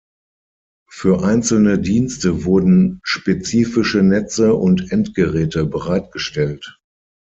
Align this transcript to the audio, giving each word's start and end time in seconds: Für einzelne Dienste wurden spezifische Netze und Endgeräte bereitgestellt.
Für 0.89 1.23
einzelne 1.23 1.77
Dienste 1.77 2.43
wurden 2.43 3.01
spezifische 3.03 4.01
Netze 4.01 4.55
und 4.55 4.91
Endgeräte 4.91 5.63
bereitgestellt. 5.67 6.79